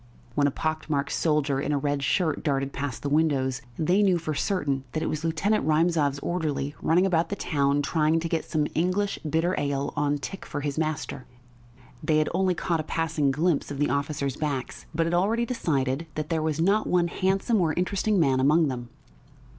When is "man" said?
18.19-18.39